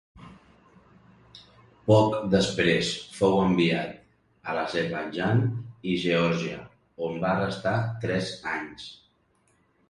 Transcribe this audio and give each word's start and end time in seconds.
Poc 1.91 2.15
després 2.35 2.89
fou 3.17 3.37
enviat 3.41 3.91
a 4.47 4.55
l'Azerbaidjan 4.61 5.45
i 5.93 5.99
Geòrgia 6.07 6.57
on 7.11 7.21
va 7.27 7.37
restar 7.45 7.77
tres 8.07 8.33
anys. 8.57 8.91